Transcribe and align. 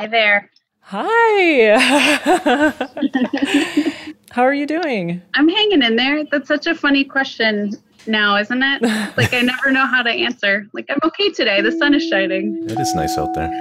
Hi 0.00 0.06
there. 0.06 0.48
Hi. 0.80 1.76
How 4.30 4.42
are 4.42 4.54
you 4.54 4.66
doing? 4.66 5.20
I'm 5.34 5.46
hanging 5.46 5.82
in 5.82 5.96
there. 5.96 6.24
That's 6.24 6.48
such 6.48 6.66
a 6.66 6.74
funny 6.74 7.04
question 7.04 7.72
now, 8.06 8.38
isn't 8.38 8.62
it? 8.62 8.80
Like 9.18 9.34
I 9.34 9.42
never 9.42 9.70
know 9.70 9.84
how 9.84 10.02
to 10.02 10.08
answer. 10.08 10.66
Like 10.72 10.86
I'm 10.88 11.00
okay 11.04 11.30
today. 11.32 11.60
The 11.60 11.72
sun 11.72 11.92
is 11.92 12.08
shining. 12.08 12.64
It 12.64 12.80
is 12.80 12.94
nice 12.94 13.18
out 13.18 13.34
there. 13.34 13.50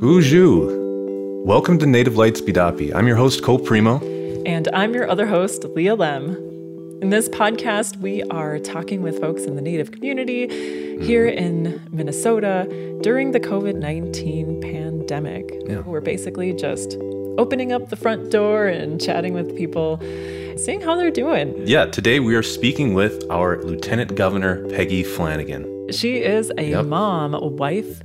Boozhoo. 0.00 1.44
Welcome 1.44 1.78
to 1.80 1.86
Native 1.86 2.16
Lights 2.16 2.40
Bidapi. 2.40 2.94
I'm 2.94 3.06
your 3.06 3.16
host, 3.16 3.42
Cole 3.42 3.58
Premo. 3.58 4.00
And 4.46 4.68
I'm 4.72 4.94
your 4.94 5.10
other 5.10 5.26
host, 5.26 5.64
Leah 5.64 5.98
Lemm. 5.98 6.47
In 7.00 7.10
this 7.10 7.28
podcast, 7.28 7.96
we 7.98 8.22
are 8.24 8.58
talking 8.58 9.02
with 9.02 9.20
folks 9.20 9.44
in 9.44 9.54
the 9.54 9.62
Native 9.62 9.92
community 9.92 10.48
here 11.04 11.26
in 11.26 11.80
Minnesota 11.92 12.66
during 13.02 13.30
the 13.32 13.38
COVID 13.40 13.76
19 13.76 14.60
pandemic. 14.60 15.48
Yeah. 15.66 15.80
We're 15.80 16.00
basically 16.00 16.52
just 16.54 16.96
opening 17.38 17.72
up 17.72 17.88
the 17.90 17.96
front 17.96 18.30
door 18.32 18.66
and 18.66 19.00
chatting 19.00 19.32
with 19.32 19.56
people, 19.56 19.98
seeing 20.56 20.80
how 20.80 20.96
they're 20.96 21.10
doing. 21.12 21.54
Yeah, 21.66 21.86
today 21.86 22.18
we 22.18 22.34
are 22.34 22.42
speaking 22.42 22.94
with 22.94 23.24
our 23.30 23.62
Lieutenant 23.62 24.16
Governor, 24.16 24.66
Peggy 24.68 25.04
Flanagan. 25.04 25.90
She 25.92 26.16
is 26.16 26.50
a 26.58 26.70
Yep. 26.70 26.86
mom, 26.86 27.34
a 27.34 27.46
wife, 27.46 28.02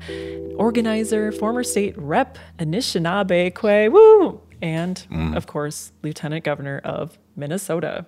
organizer, 0.58 1.32
former 1.32 1.64
state 1.64 1.96
rep, 1.98 2.38
Anishinaabe 2.60 3.54
Kwe, 3.54 3.92
woo, 3.92 4.40
and 4.62 5.06
Mm. 5.12 5.36
of 5.36 5.48
course, 5.48 5.92
Lieutenant 6.04 6.44
Governor 6.44 6.80
of 6.84 7.18
Minnesota. 7.36 8.06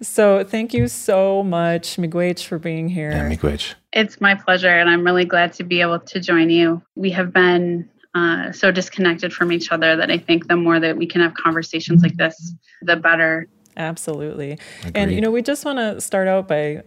So 0.00 0.44
thank 0.44 0.72
you 0.72 0.88
so 0.88 1.42
much, 1.42 1.96
Miigwech, 1.96 2.44
for 2.44 2.58
being 2.58 2.88
here. 2.88 3.10
Yeah, 3.10 3.28
miigwech. 3.28 3.74
It's 3.92 4.20
my 4.20 4.34
pleasure, 4.34 4.68
and 4.68 4.88
I'm 4.88 5.04
really 5.04 5.24
glad 5.24 5.52
to 5.54 5.64
be 5.64 5.80
able 5.80 6.00
to 6.00 6.20
join 6.20 6.50
you. 6.50 6.82
We 6.94 7.10
have 7.10 7.32
been 7.32 7.88
uh, 8.14 8.52
so 8.52 8.70
disconnected 8.70 9.32
from 9.32 9.52
each 9.52 9.70
other 9.70 9.96
that 9.96 10.10
I 10.10 10.18
think 10.18 10.48
the 10.48 10.56
more 10.56 10.80
that 10.80 10.96
we 10.96 11.06
can 11.06 11.20
have 11.20 11.34
conversations 11.34 12.02
like 12.02 12.16
this, 12.16 12.54
the 12.82 12.96
better. 12.96 13.48
Absolutely. 13.76 14.58
And, 14.94 15.12
you 15.12 15.20
know, 15.20 15.30
we 15.30 15.42
just 15.42 15.64
want 15.64 15.78
to 15.78 16.00
start 16.00 16.26
out 16.26 16.48
by 16.48 16.82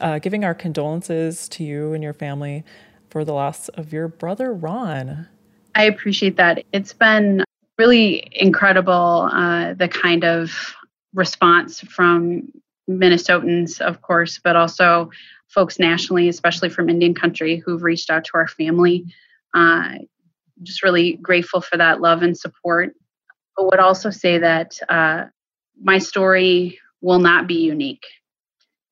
uh, 0.00 0.18
giving 0.20 0.44
our 0.44 0.54
condolences 0.54 1.48
to 1.50 1.64
you 1.64 1.92
and 1.92 2.02
your 2.02 2.12
family 2.12 2.64
for 3.08 3.24
the 3.24 3.32
loss 3.32 3.68
of 3.70 3.92
your 3.92 4.06
brother, 4.08 4.52
Ron. 4.52 5.26
I 5.74 5.84
appreciate 5.84 6.36
that. 6.36 6.64
It's 6.72 6.92
been 6.92 7.44
really 7.78 8.28
incredible 8.32 9.28
uh, 9.32 9.74
the 9.74 9.88
kind 9.88 10.24
of 10.24 10.74
response 11.14 11.80
from 11.80 12.48
Minnesotans, 12.88 13.80
of 13.80 14.02
course, 14.02 14.40
but 14.42 14.56
also 14.56 15.10
folks 15.48 15.78
nationally, 15.78 16.28
especially 16.28 16.68
from 16.68 16.88
Indian 16.88 17.14
country, 17.14 17.56
who've 17.56 17.82
reached 17.82 18.10
out 18.10 18.24
to 18.24 18.30
our 18.34 18.48
family. 18.48 19.04
Uh, 19.54 19.94
just 20.62 20.82
really 20.82 21.14
grateful 21.14 21.60
for 21.60 21.76
that 21.76 22.00
love 22.00 22.22
and 22.22 22.36
support. 22.36 22.94
But 23.56 23.66
would 23.66 23.80
also 23.80 24.10
say 24.10 24.38
that 24.38 24.78
uh, 24.88 25.24
my 25.80 25.98
story 25.98 26.78
will 27.00 27.18
not 27.18 27.46
be 27.46 27.54
unique. 27.54 28.04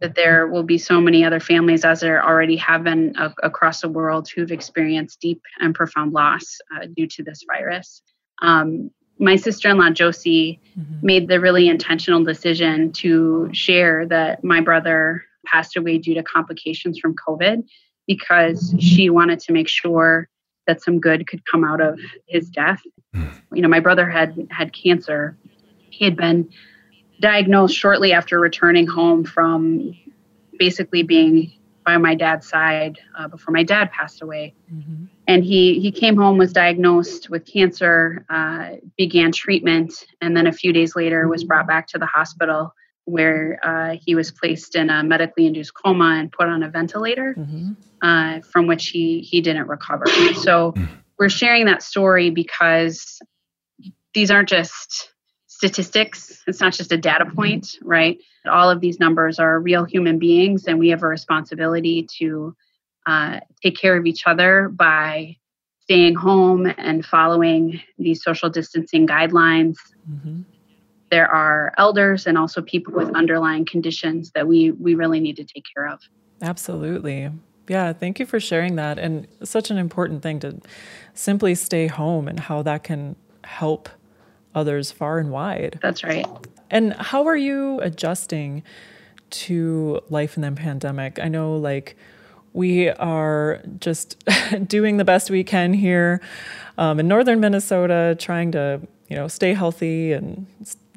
That 0.01 0.15
there 0.15 0.47
will 0.47 0.63
be 0.63 0.79
so 0.79 1.01
many 1.01 1.25
other 1.25 1.41
families, 1.41 1.85
as 1.85 2.01
there 2.01 2.25
already 2.25 2.57
have 2.57 2.85
been 2.85 3.15
across 3.43 3.81
the 3.81 3.89
world, 3.89 4.29
who've 4.29 4.53
experienced 4.53 5.21
deep 5.21 5.43
and 5.59 5.75
profound 5.75 6.13
loss 6.13 6.59
uh, 6.75 6.87
due 6.97 7.09
to 7.09 7.25
this 7.25 7.45
virus. 7.51 8.01
Um, 8.41 8.91
my 9.19 9.37
sister 9.37 9.69
in 9.69 9.79
law, 9.79 9.91
Josie, 9.91 10.61
Mhm. 10.79 11.03
made 11.03 11.29
the 11.29 11.41
really 11.41 11.69
intentional 11.69 12.23
decision 12.23 12.93
to 12.93 13.49
share 13.53 14.07
that 14.07 14.45
my 14.45 14.61
brother 14.61 15.25
passed 15.47 15.77
away 15.77 15.99
due 15.99 16.15
to 16.15 16.23
complications 16.23 16.99
from 16.99 17.15
COVID 17.15 17.65
because 18.07 18.75
she 18.79 19.11
wanted 19.11 19.41
to 19.41 19.53
make 19.53 19.69
sure 19.69 20.29
that 20.67 20.83
some 20.83 21.01
good 21.01 21.27
could 21.27 21.45
come 21.47 21.65
out 21.65 21.81
of 21.81 21.99
his 22.27 22.49
death. 22.51 22.83
You 23.55 23.63
know, 23.63 23.69
my 23.69 23.81
brother 23.81 24.09
had 24.09 24.47
had 24.51 24.73
cancer. 24.73 25.37
He 25.91 26.05
had 26.05 26.17
been 26.17 26.49
diagnosed 27.21 27.77
shortly 27.77 28.13
after 28.13 28.39
returning 28.39 28.87
home 28.87 29.25
from 29.25 29.95
basically 30.59 31.03
being 31.03 31.53
by 31.89 31.97
my 32.09 32.15
dad's 32.25 32.47
side 32.55 32.95
uh, 33.19 33.29
before 33.35 33.53
my 33.59 33.63
dad 33.75 33.87
passed 33.99 34.21
away. 34.27 34.45
Mhm. 34.77 35.09
and 35.33 35.41
he 35.51 35.61
he 35.85 35.91
came 36.03 36.17
home 36.23 36.37
was 36.45 36.53
diagnosed 36.65 37.23
with 37.33 37.43
cancer 37.57 37.95
uh, 38.37 38.65
began 39.03 39.31
treatment 39.43 39.91
and 40.23 40.31
then 40.37 40.47
a 40.53 40.53
few 40.61 40.73
days 40.79 40.93
later 41.01 41.21
was 41.35 41.43
brought 41.51 41.67
back 41.73 41.85
to 41.93 41.99
the 42.03 42.11
hospital 42.19 42.63
where 43.15 43.43
uh, 43.71 43.93
he 44.05 44.13
was 44.21 44.29
placed 44.41 44.73
in 44.81 44.87
a 44.97 44.99
medically 45.13 45.45
induced 45.51 45.73
coma 45.81 46.11
and 46.21 46.27
put 46.39 46.47
on 46.55 46.61
a 46.69 46.71
ventilator 46.79 47.31
Mhm. 47.39 47.77
uh, 48.09 48.35
from 48.51 48.63
which 48.71 48.85
he 48.95 49.05
he 49.31 49.39
didn't 49.49 49.69
recover. 49.77 50.07
So 50.47 50.75
we're 51.19 51.35
sharing 51.43 51.65
that 51.71 51.83
story 51.93 52.29
because 52.43 52.97
these 54.17 54.31
aren't 54.35 54.51
just 54.59 54.91
statistics. 55.59 56.43
It's 56.49 56.61
not 56.65 56.73
just 56.81 56.93
a 56.93 57.01
data 57.11 57.27
point 57.39 57.65
right 57.97 58.17
all 58.49 58.71
of 58.71 58.81
these 58.81 58.99
numbers 58.99 59.39
are 59.39 59.61
real 59.61 59.85
human 59.85 60.19
beings 60.19 60.65
and 60.67 60.79
we 60.79 60.89
have 60.89 61.03
a 61.03 61.07
responsibility 61.07 62.07
to 62.19 62.55
uh, 63.07 63.41
take 63.63 63.77
care 63.77 63.97
of 63.97 64.07
each 64.07 64.27
other 64.27 64.69
by 64.69 65.37
staying 65.81 66.15
home 66.15 66.67
and 66.77 67.05
following 67.07 67.81
these 67.99 68.23
social 68.23 68.51
distancing 68.51 69.07
guidelines 69.07 69.77
Mhm. 70.11 70.45
there 71.11 71.29
are 71.29 71.73
elders 71.79 72.27
and 72.27 72.37
also 72.37 72.61
people 72.63 72.93
with 72.93 73.11
underlying 73.15 73.65
conditions 73.65 74.31
that 74.35 74.47
we 74.47 74.73
we 74.73 74.95
really 74.95 75.21
need 75.21 75.37
to 75.37 75.45
take 75.45 75.65
care 75.75 75.87
of 75.89 76.01
Absolutely. 76.43 77.31
Yeah, 77.69 77.93
thank 77.93 78.19
you 78.19 78.27
for 78.27 78.41
sharing 78.41 78.77
that. 78.77 78.99
And 78.99 79.27
such 79.43 79.71
an 79.71 79.77
important 79.77 80.23
thing 80.23 80.41
to 80.41 80.61
simply 81.15 81.55
stay 81.55 81.87
home 81.87 82.29
and 82.29 82.41
how 82.41 82.63
that 82.63 82.83
can 82.85 83.17
help 83.45 83.89
others 84.55 84.91
far 84.91 85.19
and 85.19 85.31
wide. 85.31 85.79
that's 85.83 86.05
right 86.05 86.27
And 86.71 86.93
how 86.95 87.27
are 87.27 87.37
you 87.37 87.81
adjusting 87.81 88.63
to 89.31 90.01
life 90.09 90.37
in 90.37 90.43
the 90.43 90.53
pandemic? 90.53 91.19
I 91.19 91.29
know, 91.29 91.57
like, 91.57 91.97
we 92.53 92.89
are 92.89 93.61
just 93.79 94.17
doing 94.67 94.97
the 94.97 95.05
best 95.05 95.31
we 95.31 95.45
can 95.45 95.73
here 95.73 96.21
um, 96.77 96.99
in 97.01 97.09
northern 97.09 97.41
Minnesota, 97.41 98.17
trying 98.19 98.53
to, 98.53 98.81
you 99.09 99.17
know, 99.17 99.29
stay 99.29 99.55
healthy 99.55 100.13
and 100.13 100.47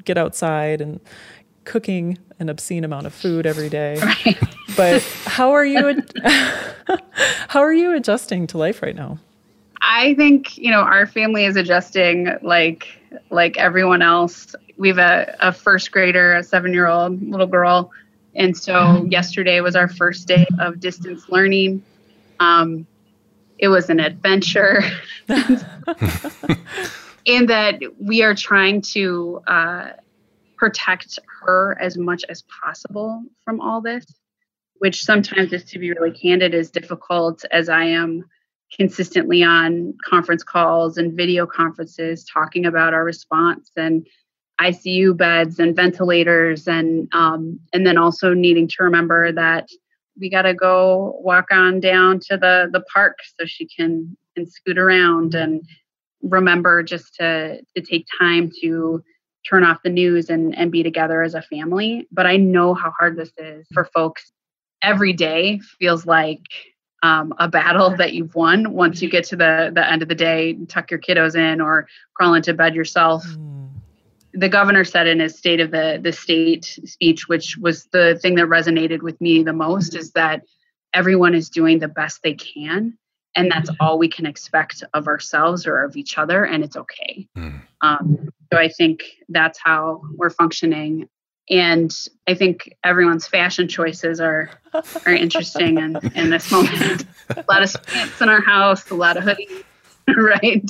get 0.04 0.18
outside 0.18 0.82
and 0.82 1.00
cooking 1.64 2.18
an 2.40 2.50
obscene 2.50 2.84
amount 2.84 3.06
of 3.06 3.14
food 3.14 3.46
every 3.46 3.70
day. 3.70 4.00
But 4.78 5.03
how 5.26 5.52
are 5.52 5.66
you? 5.66 5.90
ad- 5.90 6.14
how 7.50 7.59
are 7.59 7.74
you 7.74 7.94
adjusting 7.94 8.48
to 8.48 8.58
life 8.58 8.82
right 8.82 8.96
now? 8.96 9.20
I 9.81 10.14
think 10.14 10.58
you 10.58 10.72
know 10.72 10.81
our 10.81 11.06
family 11.08 11.46
is 11.46 11.56
adjusting 11.56 12.30
like 12.42 12.88
like 13.30 13.58
everyone 13.58 14.02
else. 14.02 14.56
We 14.78 14.88
have 14.90 14.97
a, 15.00 15.36
a 15.40 15.52
first 15.52 15.92
grader, 15.92 16.36
a 16.36 16.44
seven 16.44 16.74
year 16.74 16.88
old 16.88 17.22
little 17.22 17.47
girl, 17.47 17.91
and 18.36 18.56
so 18.56 19.06
yesterday 19.09 19.59
was 19.62 19.75
our 19.75 19.88
first 19.88 20.28
day 20.28 20.46
of 20.59 20.80
distance 20.80 21.30
learning. 21.30 21.84
Um, 22.40 22.86
it 23.58 23.68
was 23.68 23.90
an 23.90 24.00
adventure, 24.00 24.81
in 27.25 27.46
that 27.47 27.80
we 28.00 28.24
are 28.24 28.34
trying 28.34 28.81
to 28.81 29.41
uh, 29.47 29.90
protect 30.58 31.20
her 31.41 31.78
as 31.80 31.97
much 31.97 32.24
as 32.30 32.44
possible 32.64 33.24
from 33.44 33.62
all 33.62 33.81
this, 33.81 34.06
which 34.80 35.03
sometimes, 35.03 35.50
just 35.50 35.68
to 35.70 35.80
be 35.80 35.91
really 35.91 36.12
candid, 36.12 36.53
is 36.53 36.72
difficult 36.72 37.46
as 37.52 37.70
I 37.70 37.86
am 37.86 38.25
consistently 38.76 39.44
on 39.44 39.94
conference 40.08 40.44
calls 40.44 40.98
and 40.98 41.16
video 41.16 41.46
conferences 41.46 42.24
talking 42.24 42.66
about 42.66 42.94
our 42.94 43.04
response 43.04 43.72
and 43.76 44.08
ICU 44.62 45.18
beds 45.18 45.59
and 45.59 45.76
ventilators 45.76 46.68
and 46.68 47.08
um, 47.14 47.59
and 47.74 47.86
then 47.86 47.98
also 47.98 48.34
needing 48.34 48.68
to 48.68 48.84
remember 48.84 49.32
that 49.32 49.68
we 50.20 50.30
got 50.30 50.44
to 50.44 50.54
go 50.54 51.20
walk 51.20 51.48
on 51.52 51.80
down 51.80 52.20
to 52.20 52.38
the 52.38 52.70
the 52.72 52.84
park 52.94 53.18
so 53.40 53.46
she 53.46 53.68
can 53.68 54.16
can 54.35 54.46
scoot 54.46 54.78
around 54.78 55.34
and 55.34 55.64
remember 56.22 56.84
just 56.84 57.16
to 57.16 57.59
to 57.76 57.82
take 57.82 58.06
time 58.20 58.52
to 58.62 59.03
turn 59.50 59.64
off 59.64 59.82
the 59.84 59.90
news 59.90 60.29
and 60.29 60.56
and 60.56 60.72
be 60.72 60.84
together 60.84 61.24
as 61.24 61.34
a 61.34 61.41
family. 61.41 62.08
But 62.12 62.28
i 62.28 62.38
know 62.38 62.74
how 62.74 62.94
hard 62.97 63.17
this 63.17 63.32
is 63.38 63.66
for 63.74 63.85
folks. 63.94 64.32
Every 64.84 65.14
day 65.14 65.59
feels 65.79 66.06
like 66.06 66.44
um, 67.03 67.34
a 67.40 67.48
battle 67.48 67.96
that 67.98 68.14
you've 68.14 68.36
won 68.36 68.74
once 68.74 69.02
you 69.02 69.09
get 69.09 69.24
to 69.26 69.36
the 69.36 69.72
the 69.74 69.90
end 69.92 70.02
of 70.02 70.08
the 70.08 70.16
day 70.16 70.53
tuck 70.68 70.92
your 70.92 71.00
kiddos 71.00 71.36
in 71.36 71.59
or 71.62 71.88
crawl 72.14 72.34
into 72.34 72.53
bed 72.53 72.76
yourself 72.76 73.24
Hmm. 73.26 73.68
the 74.34 74.50
governor 74.50 74.84
said 74.86 75.08
in 75.08 75.20
his 75.20 75.38
state 75.38 75.59
of 75.59 75.72
the 75.72 76.00
the 76.02 76.12
state 76.14 76.66
speech 76.86 77.28
which 77.28 77.58
was 77.58 77.86
the 77.92 78.18
thing 78.22 78.36
that 78.36 78.46
resonated 78.48 79.02
with 79.02 79.20
me 79.20 79.44
the 79.44 79.53
most 79.53 79.96
is 79.96 80.12
that 80.12 80.44
everyone 80.94 81.34
is 81.36 81.50
doing 81.50 81.80
the 81.80 81.88
best 81.88 82.22
they 82.24 82.34
can 82.34 82.98
and 83.36 83.50
that's 83.50 83.70
all 83.80 83.98
we 83.98 84.09
can 84.09 84.26
expect 84.26 84.84
of 84.94 85.08
ourselves 85.08 85.66
or 85.66 85.84
of 85.84 85.96
each 85.96 86.18
other 86.18 86.44
and 86.46 86.64
it's 86.64 86.76
okay 86.78 87.28
Mm. 87.38 87.62
um, 87.82 88.30
so 88.52 88.59
i 88.59 88.68
think 88.70 89.03
that's 89.30 89.59
how 89.64 90.02
we're 90.18 90.30
functioning 90.30 91.08
and 91.52 91.94
I 92.28 92.34
think 92.34 92.74
everyone's 92.84 93.28
fashion 93.28 93.68
choices 93.68 94.22
are 94.22 94.50
are 95.06 95.14
interesting 95.14 95.78
in, 95.78 95.98
in 96.16 96.30
this 96.30 96.50
moment. 96.52 97.06
a 97.30 97.44
lot 97.50 97.62
of 97.62 97.86
pants 97.86 98.22
in 98.22 98.30
our 98.30 98.42
house, 98.42 98.90
a 98.90 98.96
lot 98.96 99.18
of 99.18 99.26
hoodies, 99.26 99.64
right? 100.16 100.66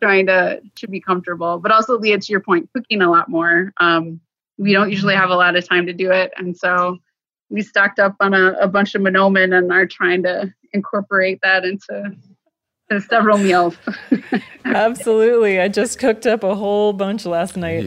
Trying 0.00 0.26
to 0.26 0.60
to 0.76 0.88
be 0.88 1.00
comfortable, 1.00 1.58
but 1.58 1.70
also 1.70 1.98
Leah, 1.98 2.18
to 2.18 2.32
your 2.32 2.40
point, 2.40 2.68
cooking 2.74 3.02
a 3.02 3.10
lot 3.10 3.28
more. 3.28 3.72
Um, 3.78 4.20
we 4.56 4.72
don't 4.72 4.90
usually 4.90 5.14
have 5.14 5.30
a 5.30 5.36
lot 5.36 5.56
of 5.56 5.68
time 5.68 5.86
to 5.86 5.92
do 5.92 6.10
it, 6.10 6.32
and 6.36 6.56
so 6.56 6.98
we 7.50 7.62
stocked 7.62 7.98
up 7.98 8.16
on 8.20 8.32
a, 8.32 8.52
a 8.52 8.66
bunch 8.66 8.94
of 8.94 9.02
Manoomin 9.02 9.56
and 9.56 9.70
are 9.70 9.86
trying 9.86 10.22
to 10.22 10.52
incorporate 10.72 11.40
that 11.42 11.64
into 11.64 12.16
several 13.08 13.38
meals. 13.38 13.76
Absolutely. 14.64 15.60
I 15.60 15.68
just 15.68 15.98
cooked 15.98 16.26
up 16.26 16.42
a 16.42 16.54
whole 16.54 16.92
bunch 16.92 17.26
last 17.26 17.56
night. 17.56 17.84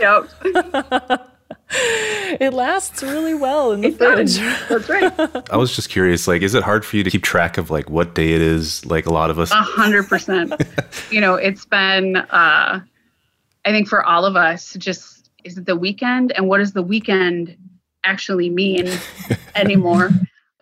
yep. 0.00 0.28
it 2.40 2.52
lasts 2.52 3.02
really 3.02 3.34
well 3.34 3.72
in 3.72 3.80
the 3.80 3.88
it 3.88 3.96
fridge. 3.96 4.38
Does. 4.38 4.68
That's 4.68 4.88
right. 4.88 5.50
I 5.52 5.56
was 5.56 5.74
just 5.74 5.88
curious, 5.90 6.26
like, 6.26 6.42
is 6.42 6.54
it 6.54 6.62
hard 6.62 6.84
for 6.84 6.96
you 6.96 7.04
to 7.04 7.10
keep 7.10 7.22
track 7.22 7.58
of 7.58 7.70
like 7.70 7.90
what 7.90 8.14
day 8.14 8.32
it 8.32 8.40
is? 8.40 8.84
Like 8.86 9.06
a 9.06 9.12
lot 9.12 9.30
of 9.30 9.38
us. 9.38 9.50
A 9.50 9.56
hundred 9.56 10.08
percent. 10.08 10.54
You 11.10 11.20
know, 11.20 11.34
it's 11.34 11.64
been. 11.64 12.16
uh 12.16 12.80
I 13.64 13.70
think 13.70 13.88
for 13.88 14.04
all 14.04 14.24
of 14.24 14.36
us, 14.36 14.74
just 14.74 15.30
is 15.44 15.58
it 15.58 15.66
the 15.66 15.76
weekend, 15.76 16.32
and 16.32 16.48
what 16.48 16.58
does 16.58 16.72
the 16.72 16.82
weekend 16.82 17.56
actually 18.04 18.50
mean 18.50 18.88
anymore? 19.54 20.10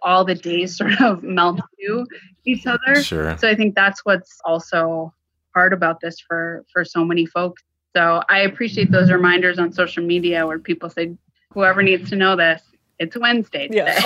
all 0.07 0.25
the 0.25 0.35
days 0.35 0.77
sort 0.77 1.01
of 1.01 1.23
melt 1.23 1.61
to 1.81 2.07
each 2.45 2.67
other. 2.67 3.03
Sure. 3.03 3.37
So 3.39 3.49
I 3.49 3.55
think 3.57 3.75
that's 3.75 4.05
what's 4.05 4.39
also 4.45 5.13
hard 5.53 5.73
about 5.73 6.01
this 6.01 6.21
for 6.21 6.65
for 6.73 6.85
so 6.85 7.05
many 7.05 7.27
folks. 7.27 7.63
So 7.97 8.23
I 8.29 8.41
appreciate 8.41 8.91
those 8.91 9.11
reminders 9.11 9.59
on 9.59 9.73
social 9.73 10.05
media 10.05 10.47
where 10.47 10.59
people 10.59 10.91
say, 10.91 11.17
whoever 11.55 11.83
needs 11.83 12.11
to 12.11 12.17
know 12.17 12.37
this, 12.37 12.61
it's 12.99 13.17
Wednesday 13.17 13.69
today. 13.69 13.97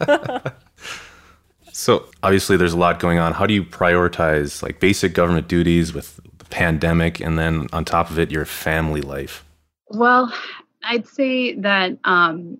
Yeah. 0.00 0.40
so 1.72 2.06
obviously 2.24 2.56
there's 2.56 2.72
a 2.72 2.76
lot 2.76 2.98
going 2.98 3.20
on. 3.20 3.34
How 3.34 3.46
do 3.46 3.54
you 3.54 3.62
prioritize 3.62 4.64
like 4.64 4.80
basic 4.80 5.14
government 5.14 5.46
duties 5.46 5.94
with 5.94 6.18
the 6.38 6.44
pandemic 6.46 7.20
and 7.20 7.38
then 7.38 7.68
on 7.72 7.84
top 7.84 8.10
of 8.10 8.18
it 8.18 8.32
your 8.32 8.44
family 8.44 9.00
life? 9.00 9.44
Well, 9.90 10.34
I'd 10.82 11.06
say 11.06 11.54
that 11.54 11.96
um, 12.02 12.58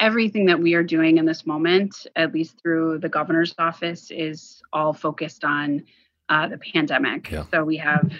everything 0.00 0.46
that 0.46 0.58
we 0.58 0.74
are 0.74 0.82
doing 0.82 1.18
in 1.18 1.24
this 1.24 1.46
moment, 1.46 2.04
at 2.16 2.34
least 2.34 2.60
through 2.60 2.98
the 2.98 3.08
governor's 3.08 3.54
office, 3.58 4.10
is 4.10 4.60
all 4.72 4.92
focused 4.92 5.44
on 5.44 5.84
uh, 6.30 6.48
the 6.48 6.58
pandemic. 6.58 7.30
Yeah. 7.30 7.44
So 7.52 7.62
we 7.62 7.76
have 7.76 8.12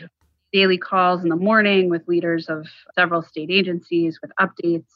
daily 0.53 0.79
calls 0.79 1.23
in 1.23 1.29
the 1.29 1.37
morning 1.37 1.91
with 1.91 2.07
leaders 2.09 2.49
of 2.49 2.67
several 2.95 3.23
state 3.23 3.51
agencies 3.51 4.19
with 4.21 4.31
updates. 4.41 4.87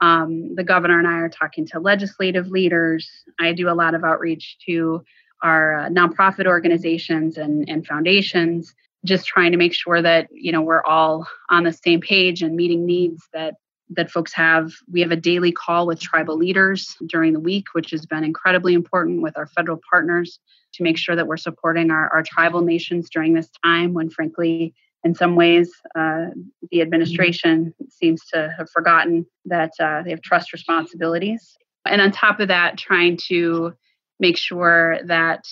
Um, 0.00 0.54
the 0.54 0.64
governor 0.64 0.98
and 0.98 1.08
I 1.08 1.18
are 1.18 1.28
talking 1.28 1.66
to 1.68 1.80
legislative 1.80 2.48
leaders. 2.48 3.08
I 3.40 3.52
do 3.52 3.68
a 3.68 3.74
lot 3.74 3.94
of 3.94 4.04
outreach 4.04 4.56
to 4.66 5.02
our 5.42 5.78
uh, 5.80 5.88
nonprofit 5.88 6.46
organizations 6.46 7.36
and, 7.36 7.68
and 7.68 7.86
foundations, 7.86 8.74
just 9.04 9.26
trying 9.26 9.52
to 9.52 9.58
make 9.58 9.74
sure 9.74 10.00
that 10.02 10.28
you 10.32 10.52
know 10.52 10.62
we're 10.62 10.84
all 10.84 11.26
on 11.50 11.64
the 11.64 11.72
same 11.72 12.00
page 12.00 12.42
and 12.42 12.56
meeting 12.56 12.86
needs 12.86 13.28
that 13.32 13.54
that 13.90 14.10
folks 14.10 14.32
have. 14.34 14.72
We 14.90 15.00
have 15.00 15.10
a 15.10 15.16
daily 15.16 15.52
call 15.52 15.86
with 15.86 16.00
tribal 16.00 16.36
leaders 16.36 16.96
during 17.06 17.32
the 17.32 17.40
week, 17.40 17.66
which 17.72 17.90
has 17.90 18.06
been 18.06 18.24
incredibly 18.24 18.74
important 18.74 19.22
with 19.22 19.36
our 19.36 19.46
federal 19.46 19.80
partners 19.90 20.38
to 20.74 20.82
make 20.82 20.98
sure 20.98 21.16
that 21.16 21.26
we're 21.26 21.36
supporting 21.36 21.90
our, 21.90 22.12
our 22.12 22.22
tribal 22.22 22.60
nations 22.60 23.08
during 23.10 23.34
this 23.34 23.48
time 23.64 23.94
when, 23.94 24.10
frankly, 24.10 24.74
in 25.04 25.14
some 25.14 25.36
ways, 25.36 25.70
uh, 25.96 26.26
the 26.70 26.82
administration 26.82 27.72
seems 27.88 28.24
to 28.32 28.52
have 28.58 28.68
forgotten 28.70 29.24
that 29.44 29.70
uh, 29.80 30.02
they 30.02 30.10
have 30.10 30.22
trust 30.22 30.52
responsibilities. 30.52 31.56
And 31.84 32.00
on 32.02 32.10
top 32.10 32.40
of 32.40 32.48
that, 32.48 32.76
trying 32.76 33.16
to 33.28 33.74
make 34.20 34.36
sure 34.36 34.98
that 35.06 35.44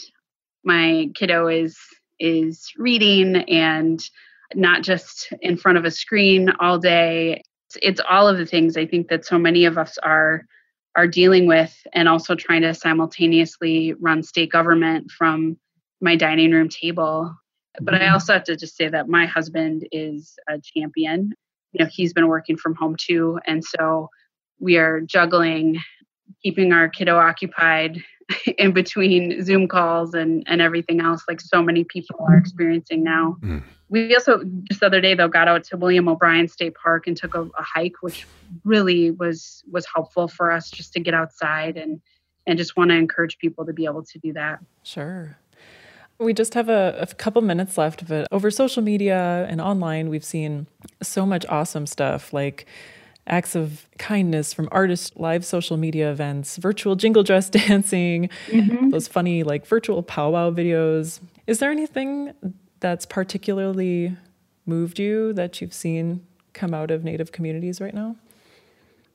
my 0.65 1.11
kiddo 1.15 1.49
is 1.49 1.79
is 2.19 2.73
reading 2.77 3.37
and 3.37 4.01
not 4.55 4.83
just 4.83 5.33
in 5.43 5.57
front 5.57 5.79
of 5.79 5.85
a 5.85 5.91
screen 5.91 6.51
all 6.61 6.79
day 6.79 7.43
it's 7.83 8.01
all 8.09 8.29
of 8.29 8.39
the 8.39 8.47
things 8.47 8.77
I 8.77 8.87
think 8.87 9.09
that 9.09 9.25
so 9.25 9.39
many 9.39 9.65
of 9.65 9.79
us 9.79 9.99
are 9.99 10.45
are 10.97 11.07
dealing 11.07 11.47
with 11.47 11.77
and 11.93 12.09
also 12.09 12.35
trying 12.35 12.63
to 12.63 12.73
simultaneously 12.73 13.93
run 14.01 14.23
state 14.23 14.51
government 14.51 15.11
from 15.11 15.59
my 16.01 16.17
dining 16.17 16.53
room 16.53 16.71
table. 16.71 17.35
But 17.81 17.95
I 17.95 17.99
mm-hmm. 17.99 18.15
also 18.15 18.33
have 18.33 18.45
to 18.45 18.57
just 18.57 18.77
say 18.77 18.89
that 18.89 19.09
my 19.09 19.27
husband 19.27 19.87
is 19.93 20.35
a 20.49 20.59
champion. 20.59 21.33
You 21.73 21.85
know, 21.85 21.91
he's 21.93 22.15
been 22.15 22.29
working 22.29 22.57
from 22.57 22.75
home 22.75 22.97
too. 22.99 23.39
And 23.47 23.63
so 23.63 24.09
we 24.59 24.79
are 24.79 25.03
juggling 25.03 25.79
keeping 26.43 26.73
our 26.73 26.89
kiddo 26.89 27.17
occupied 27.19 28.03
in 28.59 28.73
between 28.73 29.43
Zoom 29.45 29.69
calls 29.69 30.15
and, 30.15 30.43
and 30.47 30.61
everything 30.61 31.01
else, 31.01 31.23
like 31.29 31.41
so 31.41 31.63
many 31.63 31.85
people 31.85 32.25
are 32.29 32.37
experiencing 32.37 33.03
now. 33.03 33.37
Mm. 33.41 33.63
We 33.89 34.15
also 34.15 34.43
just 34.65 34.81
the 34.81 34.87
other 34.87 35.01
day 35.01 35.15
though 35.15 35.29
got 35.29 35.47
out 35.47 35.63
to 35.65 35.77
William 35.77 36.09
O'Brien 36.09 36.49
State 36.49 36.75
Park 36.75 37.07
and 37.07 37.17
took 37.17 37.35
a, 37.35 37.43
a, 37.43 37.63
hike, 37.63 38.03
which 38.03 38.27
really 38.65 39.13
was 39.13 39.63
was 39.71 39.87
helpful 39.95 40.27
for 40.27 40.51
us 40.51 40.71
just 40.71 40.93
to 40.95 41.01
get 41.01 41.15
outside 41.15 41.77
and 41.77 42.01
and 42.49 42.59
just 42.59 42.77
want 42.77 42.91
to 42.91 42.97
encourage 42.97 43.39
people 43.39 43.65
to 43.65 43.73
be 43.73 43.85
able 43.85 44.03
to 44.03 44.19
do 44.19 44.33
that. 44.33 44.59
Sure. 44.83 45.37
We 46.19 46.33
just 46.33 46.55
have 46.55 46.69
a, 46.69 46.97
a 46.99 47.07
couple 47.07 47.43
minutes 47.43 47.77
left, 47.77 48.09
but 48.09 48.27
over 48.33 48.51
social 48.51 48.83
media 48.83 49.47
and 49.49 49.61
online, 49.61 50.09
we've 50.09 50.25
seen 50.25 50.67
so 51.03 51.27
much 51.27 51.45
awesome 51.49 51.87
stuff 51.87 52.33
like 52.33 52.67
acts 53.27 53.55
of 53.55 53.89
kindness 53.99 54.53
from 54.53 54.69
artists, 54.71 55.17
live 55.17 55.45
social 55.45 55.77
media 55.77 56.11
events, 56.11 56.57
virtual 56.57 56.97
jingle 56.97 57.23
dress 57.23 57.51
dancing, 57.51 58.29
mm-hmm. 58.49 58.91
those 58.91 59.09
funny 59.09 59.43
like 59.43 59.67
virtual 59.67 60.03
powwow 60.03 60.51
videos. 60.51 61.21
Is 61.47 61.59
there 61.59 61.71
anything 61.71 62.33
that's 62.81 63.07
particularly 63.07 64.17
moved 64.65 64.99
you 64.99 65.33
that 65.35 65.61
you've 65.61 65.75
seen 65.75 66.27
come 66.53 66.75
out 66.75 66.91
of 66.91 67.05
Native 67.05 67.33
communities 67.33 67.81
right 67.81 67.95
now? 67.95 68.17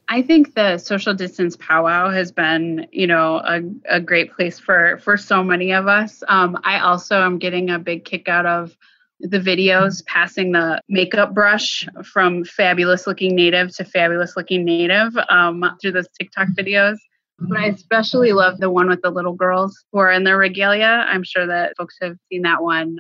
I 0.08 0.22
think 0.22 0.56
the 0.56 0.78
social 0.78 1.14
distance 1.14 1.56
powwow 1.56 2.10
has 2.10 2.34
been, 2.34 2.86
you 2.92 3.08
know, 3.08 3.38
a, 3.38 3.62
a 3.86 4.00
great 4.02 4.34
place 4.34 4.60
for 4.60 4.98
for 4.98 5.16
so 5.16 5.42
many 5.42 5.72
of 5.72 5.88
us. 5.88 6.22
Um, 6.28 6.60
I 6.66 6.80
also 6.80 7.22
am 7.22 7.40
getting 7.40 7.70
a 7.70 7.80
big 7.80 8.04
kick 8.04 8.28
out 8.28 8.46
of 8.46 8.76
the 9.22 9.40
videos 9.40 10.06
passing 10.06 10.52
the 10.52 10.82
makeup 10.90 11.34
brush 11.34 11.88
from 12.04 12.44
fabulous 12.44 13.08
looking 13.08 13.36
native 13.36 13.76
to 13.76 13.86
fabulous 13.86 14.36
looking 14.36 14.66
native 14.66 15.16
um, 15.30 15.64
through 15.82 15.92
those 15.92 16.08
TikTok 16.20 16.50
videos. 16.58 16.98
But 17.40 17.58
I 17.58 17.66
especially 17.68 18.34
love 18.34 18.60
the 18.60 18.70
one 18.70 18.88
with 18.88 19.02
the 19.02 19.10
little 19.10 19.34
girls 19.34 19.84
who 19.92 20.00
are 20.00 20.12
in 20.12 20.24
their 20.24 20.38
regalia. 20.38 21.06
I'm 21.08 21.24
sure 21.24 21.48
that 21.48 21.74
folks 21.78 21.96
have 22.02 22.18
seen 22.32 22.44
that 22.44 22.62
one. 22.62 23.00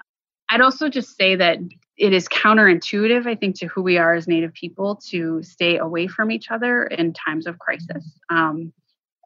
I'd 0.49 0.61
also 0.61 0.89
just 0.89 1.15
say 1.15 1.35
that 1.35 1.59
it 1.97 2.13
is 2.13 2.27
counterintuitive, 2.27 3.27
I 3.27 3.35
think, 3.35 3.57
to 3.59 3.67
who 3.67 3.83
we 3.83 3.97
are 3.97 4.15
as 4.15 4.27
Native 4.27 4.53
people 4.53 4.99
to 5.09 5.43
stay 5.43 5.77
away 5.77 6.07
from 6.07 6.31
each 6.31 6.49
other 6.49 6.85
in 6.85 7.13
times 7.13 7.45
of 7.45 7.59
crisis. 7.59 8.03
Um, 8.29 8.73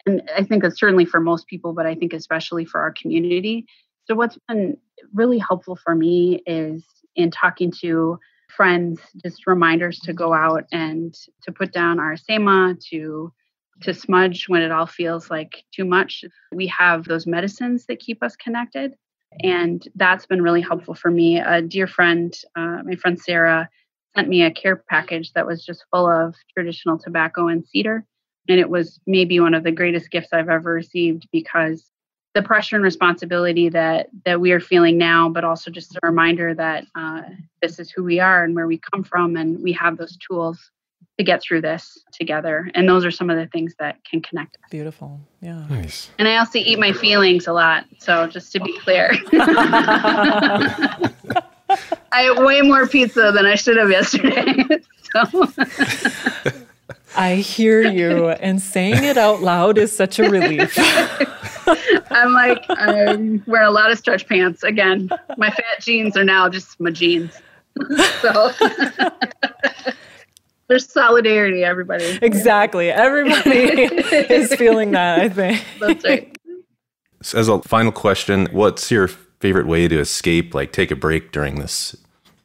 and 0.05 0.22
I 0.36 0.43
think 0.43 0.62
that's 0.62 0.79
certainly 0.79 1.05
for 1.05 1.20
most 1.20 1.48
people, 1.48 1.74
but 1.74 1.86
I 1.86 1.96
think 1.96 2.13
especially 2.13 2.65
for 2.65 2.81
our 2.81 2.91
community. 2.91 3.65
So, 4.05 4.15
what's 4.15 4.38
been 4.47 4.77
really 5.13 5.39
helpful 5.39 5.75
for 5.75 5.95
me 5.95 6.41
is 6.45 6.83
in 7.15 7.31
talking 7.31 7.71
to 7.81 8.19
friends, 8.50 9.00
just 9.24 9.47
reminders 9.47 10.00
to 10.00 10.13
go 10.13 10.33
out 10.33 10.65
and 10.71 11.13
to 11.43 11.51
put 11.51 11.71
down 11.71 12.00
our 12.00 12.15
semaa, 12.15 12.79
to 12.91 13.31
to 13.81 13.93
smudge 13.93 14.45
when 14.47 14.62
it 14.62 14.71
all 14.71 14.85
feels 14.85 15.29
like 15.29 15.63
too 15.74 15.85
much. 15.85 16.24
We 16.53 16.67
have 16.67 17.05
those 17.05 17.27
medicines 17.27 17.85
that 17.88 18.00
keep 18.00 18.24
us 18.24 18.35
connected. 18.35 18.93
And 19.43 19.85
that's 19.95 20.25
been 20.25 20.41
really 20.41 20.62
helpful 20.62 20.95
for 20.95 21.12
me. 21.12 21.39
A 21.39 21.62
dear 21.62 21.88
friend, 21.88 22.33
uh, 22.55 22.83
my 22.85 22.95
friend 22.95 23.19
Sarah, 23.19 23.69
sent 24.15 24.29
me 24.29 24.43
a 24.43 24.51
care 24.51 24.77
package 24.89 25.33
that 25.33 25.45
was 25.45 25.65
just 25.65 25.83
full 25.91 26.09
of 26.09 26.35
traditional 26.53 26.97
tobacco 26.97 27.50
and 27.50 27.65
cedar. 27.65 28.05
And 28.47 28.59
it 28.59 28.69
was 28.69 28.97
maybe 29.05 29.39
one 29.41 29.53
of 29.53 29.63
the 29.65 29.71
greatest 29.71 30.09
gifts 30.09 30.29
I've 30.31 30.47
ever 30.47 30.71
received 30.71 31.27
because 31.33 31.91
the 32.36 32.44
pressure 32.44 32.75
and 32.75 32.84
responsibility 32.84 33.70
that 33.70 34.10
that 34.25 34.39
we 34.39 34.51
are 34.51 34.60
feeling 34.60 34.98
now, 34.98 35.30
but 35.30 35.44
also 35.44 35.72
just 35.72 35.96
a 35.96 36.00
reminder 36.04 36.54
that 36.54 36.86
uh, 36.94 37.22
this 37.62 37.80
is 37.80 37.89
who 37.89 38.04
we 38.04 38.20
are 38.20 38.44
and 38.44 38.54
where 38.54 38.68
we 38.68 38.77
come 38.77 39.04
from, 39.04 39.36
and 39.36 39.63
we 39.63 39.72
have 39.72 39.98
those 39.98 40.18
tools 40.18 40.70
to 41.18 41.24
get 41.24 41.42
through 41.42 41.62
this 41.62 41.98
together. 42.12 42.70
And 42.75 42.88
those 42.89 43.06
are 43.06 43.12
some 43.12 43.30
of 43.30 43.38
the 43.38 43.48
things 43.48 43.74
that 43.80 44.04
can 44.04 44.22
connect 44.22 44.58
us. 44.58 44.70
Beautiful, 44.70 45.22
yeah. 45.42 45.65
Nice. 45.70 46.10
And 46.20 46.27
I 46.27 46.36
also 46.38 46.60
eat 46.60 46.77
my 46.77 46.92
feelings 46.92 47.48
a 47.48 47.54
lot. 47.54 47.86
So 48.00 48.27
just 48.27 48.51
to 48.51 48.60
be 48.60 48.77
clear. 48.80 49.12
I 52.12 52.32
ate 52.32 52.44
way 52.44 52.62
more 52.62 52.88
pizza 52.88 53.32
than 53.34 53.46
I 53.46 53.56
should 53.56 53.77
have 53.77 53.89
yesterday. 53.89 54.63
so. 55.13 56.54
I 57.15 57.36
hear 57.36 57.81
you, 57.81 58.29
and 58.29 58.62
saying 58.62 59.03
it 59.03 59.17
out 59.17 59.41
loud 59.41 59.77
is 59.77 59.95
such 59.95 60.19
a 60.19 60.29
relief. 60.29 60.77
I'm 62.12 62.34
like, 62.34 62.63
I'm 62.69 63.43
wearing 63.48 63.67
a 63.67 63.72
lot 63.72 63.91
of 63.91 63.98
stretch 63.98 64.27
pants. 64.27 64.63
Again, 64.63 65.10
my 65.38 65.50
fat 65.50 65.81
jeans 65.81 66.15
are 66.15 66.24
now 66.24 66.50
just 66.50 66.79
my 66.79 66.91
jeans. 66.91 67.41
so. 68.22 68.51
There's 70.67 70.91
solidarity, 70.91 71.63
everybody. 71.63 72.17
Exactly. 72.22 72.89
Everybody 72.89 73.84
is 73.84 74.53
feeling 74.55 74.91
that, 74.91 75.19
I 75.19 75.29
think. 75.29 75.63
That's 75.79 76.03
right. 76.03 76.36
So 77.22 77.38
as 77.38 77.48
a 77.48 77.62
final 77.62 77.91
question, 77.91 78.48
what's 78.51 78.89
your 78.89 79.07
favorite 79.07 79.67
way 79.67 79.88
to 79.88 80.00
escape, 80.00 80.55
like 80.55 80.72
take 80.72 80.89
a 80.89 80.95
break 80.95 81.31
during 81.31 81.60
this? 81.60 81.95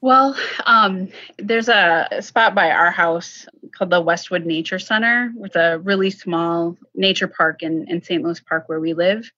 Well, 0.03 0.35
um, 0.65 1.09
there's 1.39 1.69
a 1.69 2.09
spot 2.21 2.55
by 2.55 2.71
our 2.71 2.91
house 2.91 3.47
called 3.77 3.91
the 3.91 4.01
Westwood 4.01 4.47
Nature 4.47 4.79
Center 4.79 5.31
with 5.37 5.57
a 5.57 5.79
really 5.81 6.11
small 6.11 6.77
nature 6.95 7.29
park 7.29 7.63
in, 7.63 7.87
in 7.89 8.03
St. 8.03 8.23
Louis 8.23 8.41
Park 8.41 8.69
where 8.69 8.81
we 8.81 8.95
live. 8.95 9.31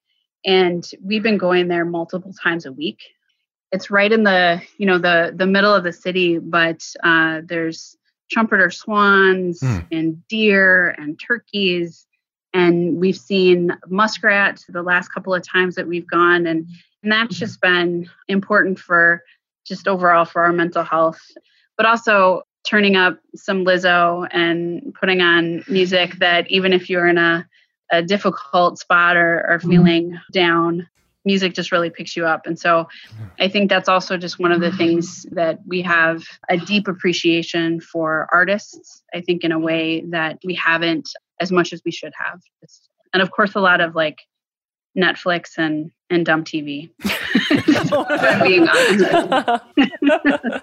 And 0.44 0.88
we've 1.02 1.22
been 1.22 1.38
going 1.38 1.68
there 1.68 1.84
multiple 1.84 2.32
times 2.32 2.66
a 2.66 2.72
week. 2.72 3.00
It's 3.72 3.90
right 3.90 4.12
in 4.12 4.22
the, 4.22 4.62
you 4.76 4.86
know, 4.86 4.98
the 4.98 5.32
the 5.34 5.46
middle 5.46 5.74
of 5.74 5.82
the 5.82 5.92
city, 5.92 6.38
but 6.38 6.82
uh, 7.02 7.40
there's 7.44 7.96
trumpeter 8.30 8.70
swans 8.70 9.60
mm. 9.60 9.86
and 9.90 10.26
deer 10.28 10.90
and 10.90 11.18
turkeys 11.18 12.06
and 12.54 12.96
we've 12.96 13.16
seen 13.16 13.76
muskrat 13.88 14.64
the 14.68 14.82
last 14.82 15.08
couple 15.08 15.34
of 15.34 15.46
times 15.46 15.74
that 15.74 15.86
we've 15.86 16.08
gone 16.08 16.46
and 16.46 16.66
and 17.02 17.10
that's 17.10 17.36
just 17.36 17.60
been 17.60 18.08
important 18.28 18.78
for 18.78 19.22
just 19.66 19.88
overall 19.88 20.24
for 20.24 20.42
our 20.42 20.52
mental 20.52 20.82
health 20.82 21.20
but 21.76 21.86
also 21.86 22.42
turning 22.66 22.96
up 22.96 23.18
some 23.34 23.64
lizzo 23.64 24.28
and 24.30 24.94
putting 24.98 25.20
on 25.20 25.64
music 25.68 26.18
that 26.18 26.48
even 26.50 26.72
if 26.72 26.88
you're 26.88 27.08
in 27.08 27.18
a, 27.18 27.46
a 27.90 28.02
difficult 28.02 28.78
spot 28.78 29.16
or, 29.16 29.44
or 29.48 29.58
mm-hmm. 29.58 29.70
feeling 29.70 30.20
down 30.32 30.88
music 31.24 31.54
just 31.54 31.70
really 31.70 31.90
picks 31.90 32.16
you 32.16 32.26
up. 32.26 32.46
And 32.46 32.58
so 32.58 32.88
I 33.38 33.48
think 33.48 33.68
that's 33.68 33.88
also 33.88 34.16
just 34.16 34.40
one 34.40 34.50
of 34.50 34.60
the 34.60 34.72
things 34.72 35.24
that 35.30 35.60
we 35.66 35.82
have 35.82 36.24
a 36.48 36.56
deep 36.56 36.88
appreciation 36.88 37.80
for 37.80 38.28
artists, 38.32 39.02
I 39.14 39.20
think, 39.20 39.44
in 39.44 39.52
a 39.52 39.58
way 39.58 40.02
that 40.10 40.38
we 40.44 40.54
haven't 40.54 41.08
as 41.40 41.52
much 41.52 41.72
as 41.72 41.80
we 41.84 41.92
should 41.92 42.12
have. 42.18 42.40
And 43.12 43.22
of 43.22 43.30
course, 43.30 43.54
a 43.54 43.60
lot 43.60 43.80
of 43.80 43.94
like 43.94 44.18
Netflix 44.98 45.58
and, 45.58 45.90
and 46.10 46.26
dumb 46.26 46.44
TV. 46.44 46.90
being 48.42 48.68
honest. 48.68 49.04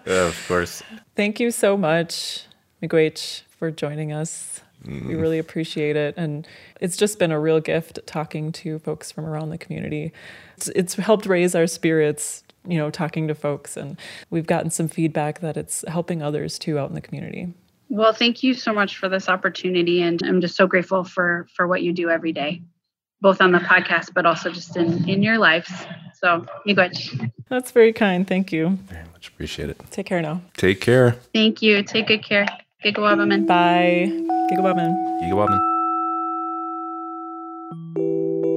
of 0.08 0.46
course. 0.48 0.84
Thank 1.16 1.40
you 1.40 1.52
so 1.52 1.78
much, 1.78 2.46
Miigwech, 2.82 3.42
for 3.58 3.72
joining 3.72 4.12
us. 4.12 4.62
Mm. 4.86 5.08
We 5.08 5.16
really 5.16 5.40
appreciate 5.40 5.96
it. 5.96 6.14
And 6.18 6.48
it's 6.80 6.98
just 6.98 7.20
been 7.20 7.32
a 7.32 7.40
real 7.40 7.60
gift 7.60 8.00
talking 8.06 8.52
to 8.54 8.80
folks 8.80 9.12
from 9.12 9.26
around 9.26 9.50
the 9.50 9.58
community. 9.58 10.14
It's, 10.58 10.70
it's 10.70 10.94
helped 10.96 11.26
raise 11.26 11.56
our 11.56 11.68
spirits, 11.68 12.44
you 12.66 12.78
know, 12.78 12.90
talking 12.90 13.28
to 13.28 13.36
folks. 13.36 13.76
And 13.76 13.98
we've 14.30 14.48
gotten 14.48 14.72
some 14.72 14.88
feedback 14.88 15.42
that 15.42 15.58
it's 15.58 15.84
helping 15.88 16.22
others 16.22 16.58
too 16.58 16.80
out 16.80 16.90
in 16.90 16.96
the 16.96 17.02
community. 17.02 17.54
Well, 17.90 18.14
thank 18.14 18.44
you 18.44 18.54
so 18.54 18.72
much 18.72 18.98
for 18.98 19.10
this 19.10 19.28
opportunity. 19.28 20.02
And 20.02 20.22
I'm 20.24 20.42
just 20.42 20.56
so 20.56 20.68
grateful 20.68 21.04
for, 21.04 21.48
for 21.56 21.68
what 21.68 21.82
you 21.82 21.92
do 21.92 22.10
every 22.10 22.32
day, 22.32 22.62
both 23.20 23.42
on 23.42 23.52
the 23.52 23.60
podcast, 23.60 24.14
but 24.14 24.26
also 24.26 24.52
just 24.52 24.78
in, 24.78 25.10
in 25.10 25.24
your 25.24 25.40
lives. 25.40 25.72
So, 26.22 26.46
miigwech. 26.68 27.32
That's 27.48 27.72
very 27.72 27.94
kind. 27.94 28.28
Thank 28.28 28.52
you. 28.52 28.78
Very 28.88 29.06
much 29.14 29.30
appreciate 29.30 29.70
it. 29.70 29.80
Take 29.90 30.06
care 30.06 30.22
now. 30.22 30.42
Take 30.58 30.82
care. 30.82 31.12
Thank 31.34 31.62
you. 31.62 31.82
Take 31.82 32.08
good 32.08 32.24
care. 32.24 32.46
Gigawabaman. 32.84 33.48
Bye. 33.48 34.08
Gigawabaman. 34.52 35.22
Gigawabaman. 35.22 35.60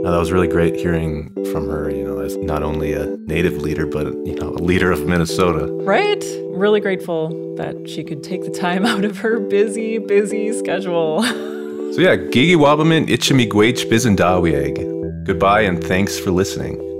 Now, 0.03 0.11
that 0.11 0.19
was 0.19 0.33
really 0.33 0.49
great 0.49 0.75
hearing 0.75 1.33
from 1.53 1.69
her, 1.69 1.89
you 1.89 2.03
know, 2.03 2.19
as 2.19 2.37
not 2.39 2.65
only 2.65 2.93
a 2.93 3.17
native 3.19 3.59
leader, 3.59 3.87
but, 3.87 4.07
you 4.27 4.35
know, 4.35 4.49
a 4.49 4.59
leader 4.63 4.91
of 4.91 5.07
Minnesota. 5.07 5.67
Right? 5.85 6.25
Really 6.49 6.81
grateful 6.81 7.29
that 7.57 7.89
she 7.89 8.03
could 8.03 8.25
take 8.25 8.43
the 8.43 8.51
time 8.51 8.85
out 8.93 9.05
of 9.05 9.19
her 9.19 9.39
busy, 9.39 9.99
busy 9.99 10.53
schedule. 10.53 11.23
so, 11.23 11.95
yeah, 11.99 12.17
Gigi 12.17 12.57
Wabaman, 12.57 13.07
Ichimiigwech 13.07 13.89
Bizendawieg. 13.89 15.25
Goodbye 15.25 15.61
and 15.61 15.83
thanks 15.85 16.19
for 16.19 16.33
listening. 16.33 16.92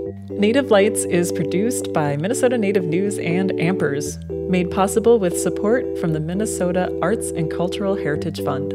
Native 0.43 0.71
Lights 0.71 1.05
is 1.05 1.31
produced 1.31 1.93
by 1.93 2.17
Minnesota 2.17 2.57
Native 2.57 2.83
News 2.83 3.17
and 3.17 3.51
Ampers, 3.51 4.19
made 4.49 4.69
possible 4.69 5.17
with 5.17 5.39
support 5.39 5.97
from 5.99 6.11
the 6.11 6.19
Minnesota 6.19 6.93
Arts 7.01 7.29
and 7.29 7.49
Cultural 7.49 7.95
Heritage 7.95 8.43
Fund. 8.43 8.73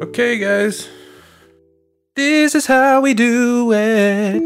Okay, 0.00 0.38
guys. 0.38 0.88
This 2.14 2.54
is 2.54 2.66
how 2.66 3.00
we 3.00 3.14
do 3.14 3.72
it. 3.72 4.36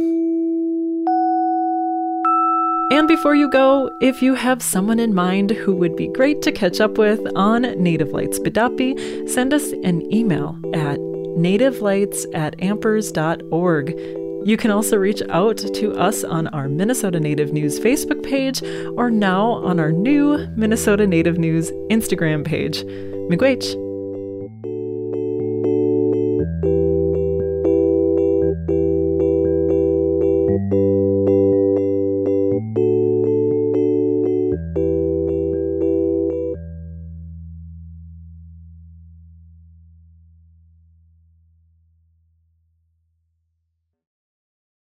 And 2.91 3.07
before 3.07 3.35
you 3.35 3.51
go, 3.51 3.91
if 4.01 4.23
you 4.23 4.35
have 4.35 4.63
someone 4.63 4.99
in 4.99 5.15
mind 5.15 5.51
who 5.51 5.77
would 5.77 5.95
be 5.95 6.09
great 6.09 6.41
to 6.41 6.51
catch 6.51 6.81
up 6.81 6.97
with 6.97 7.21
on 7.37 7.65
Native 7.83 8.13
Lights 8.13 8.39
Bidapi, 8.39 9.29
send 9.29 9.53
us 9.53 9.73
an 9.73 10.11
email 10.11 10.59
at 10.73 10.99
nativelights 10.99 12.25
at 12.33 12.57
ampers.org. 12.61 14.26
You 14.47 14.57
can 14.57 14.71
also 14.71 14.97
reach 14.97 15.23
out 15.29 15.57
to 15.57 15.99
us 15.99 16.23
on 16.23 16.47
our 16.47 16.69
Minnesota 16.69 17.19
Native 17.19 17.53
News 17.53 17.81
Facebook 17.81 18.23
page 18.23 18.63
or 18.97 19.11
now 19.11 19.51
on 19.51 19.81
our 19.81 19.91
new 19.91 20.47
Minnesota 20.55 21.05
Native 21.05 21.37
News 21.37 21.73
Instagram 21.91 22.45
page. 22.45 22.85
Miigwech! 23.29 23.86